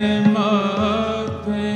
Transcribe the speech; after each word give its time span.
ਮਾਥੇ 0.00 1.70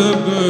ਸਤਿਗੁਰ 0.00 0.14
ਆਪਣੇ 0.14 0.49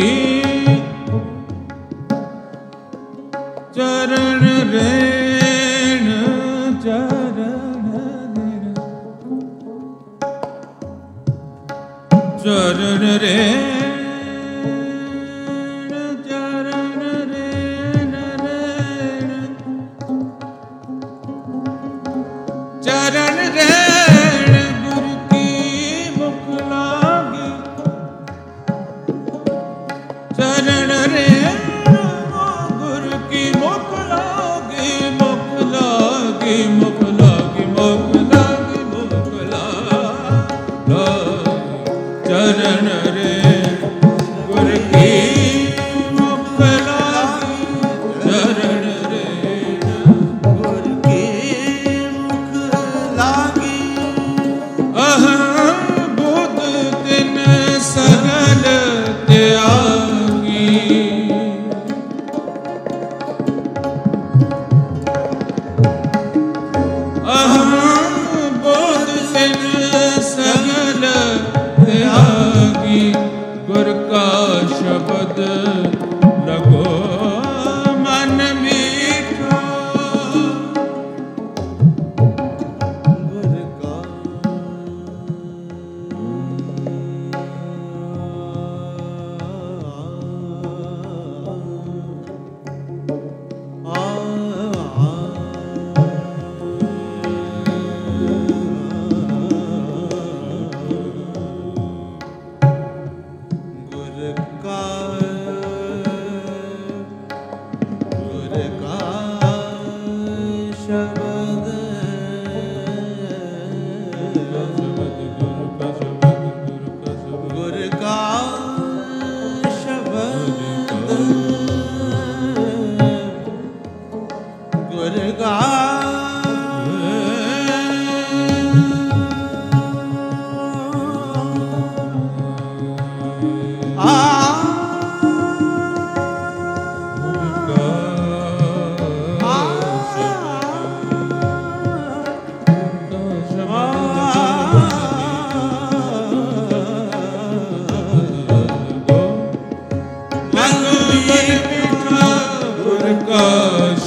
ਗੁਰ 0.00 0.21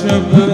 ਸ਼ਬਦ 0.05 0.44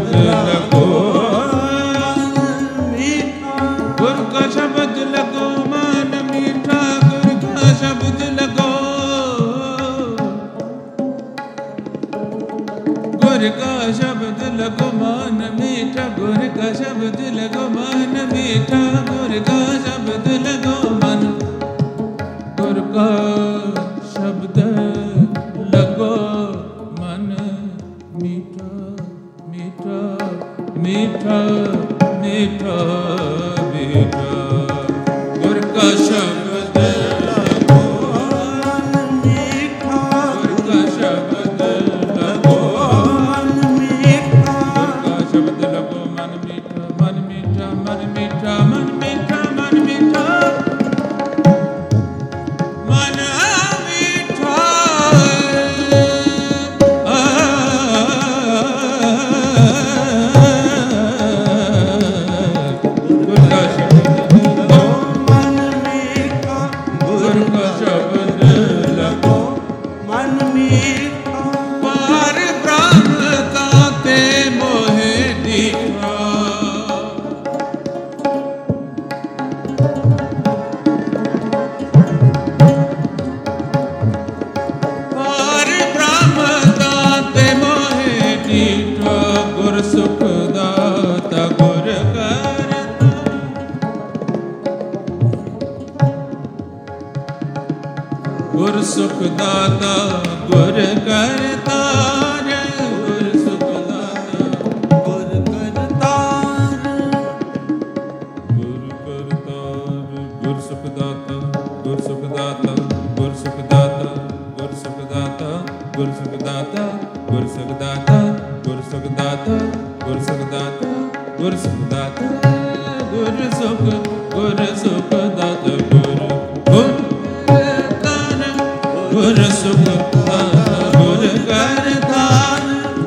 ਗੁਰ 129.12 129.44
ਸੁਖ 129.44 130.26
ਦਾਤਾ, 130.26 131.00
ਗੁਰ 131.00 131.28
ਕਰਤਾਰ, 131.28 132.62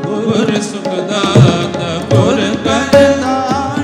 ਗੁਰ 0.07 0.61
ਸੁਖ 0.61 0.89
ਦਾਤਾ, 0.95 2.17
ਗੁਰ 2.17 2.41
ਕਰਤਾਰ। 2.65 3.81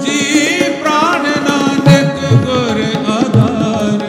ਜੀ 0.00 0.58
ਪ੍ਰਾਨ 0.82 1.24
ਨਾਨਕ 1.48 2.34
ਗੁਰ 2.34 2.78
ਆਧਾਰ। 3.10 4.00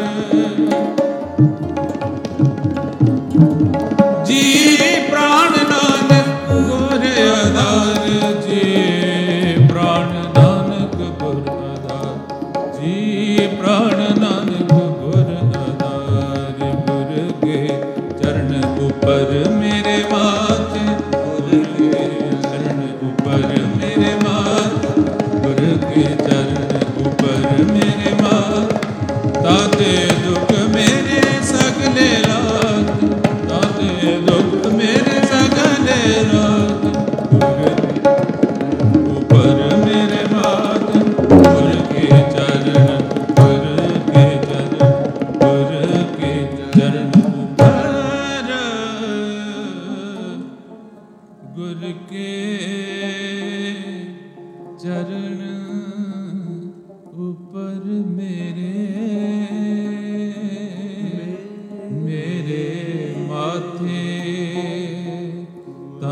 ਜੀ 4.25 4.77
ਪ੍ਰਾਨ 5.11 5.51
ਨਾਨਕ 5.69 6.51
ਗੁਰ 6.53 7.03
ਆਧਾਰ। 7.29 8.41
ਜੀ 8.41 9.67
ਪ੍ਰਾਨ 9.71 10.09
ਨਾਨਕ 10.35 10.95
ਗੁਰ 10.95 11.49
ਆਧਾਰ। 11.49 12.71
ਜੀ 12.81 13.47
ਪ੍ਰਾਨ 13.59 13.92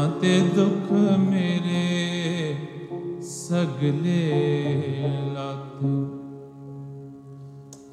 ਤੇ 0.07 0.41
ਦੁੱਖ 0.55 0.91
ਮੇਰੇ 1.19 2.55
ਸਗਲੇ 3.21 4.33
ਲਾਥੇ 5.33 6.17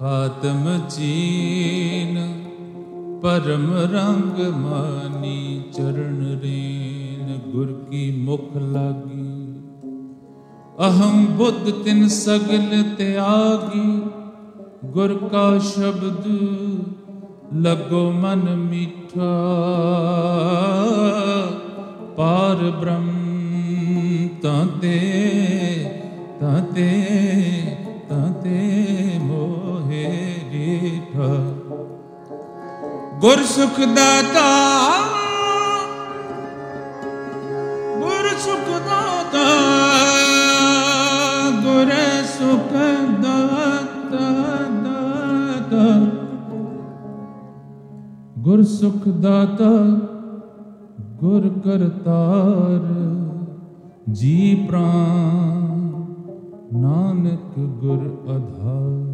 ਆਤਮ 0.00 0.78
ਚੀਨ 0.88 2.44
ਪਰਮ 3.22 3.74
ਰੰਗ 3.74 4.54
ਮਾਨੀ। 4.54 5.64
ਚਰਨ 5.72 6.40
ਰੇਨ 6.42 7.38
ਗੁਰ 7.50 7.84
ਕੀ 7.90 8.10
ਮੁਖ 8.10 8.56
ਲਾਗੀ। 8.56 9.58
ਅਹੰ 10.86 11.26
ਬੁੱਧ 11.26 11.70
ਤਿਨ 11.70 12.08
ਸਗਲ 12.08 12.84
ਤਿਆਗੀ। 12.98 14.02
ਗੁਰ 14.92 15.14
ਕਾ 15.32 15.58
ਸ਼ਬਦ 15.58 16.26
ਲਗੋ 17.56 18.10
ਮਨ 18.12 18.56
ਮੀਠਾ। 18.56 19.30
ਪਾਰ 22.16 22.70
ਬ੍ਰਹਮ 22.70 24.28
ਤਾਤੇ 24.42 24.98
ਤਾਤੇ 26.40 26.90
ਤਾਤੇ 28.08 28.60
ਮੋਹਿ 29.18 30.04
ਰੀਠਾ। 30.52 31.28
ਗੁਰ 33.20 33.42
ਸੁਖ 33.46 33.80
ਦਾਤਾ 33.96 34.73
ਗੁਰ 48.54 48.62
ਸੁਖ 48.62 49.06
ਦਾਤਾ 49.08 49.68
ਗੁਰ 51.20 51.48
ਕਰਤਾਰ 51.64 52.82
ਜੀ 54.12 54.54
ਪ੍ਰਾਨ 54.68 55.80
ਨਾਨਕ 56.72 57.58
ਗੁਰ 57.58 58.30
ਆਧਾਰ। 58.30 59.13